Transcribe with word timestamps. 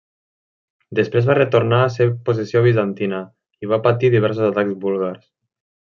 Després 0.99 1.27
va 1.31 1.35
retornar 1.39 1.81
a 1.83 1.91
ser 1.97 2.07
possessió 2.29 2.63
bizantina 2.69 3.19
i 3.67 3.73
va 3.75 3.83
patir 3.89 4.15
diversos 4.19 4.49
atacs 4.53 4.77
búlgars. 4.87 5.25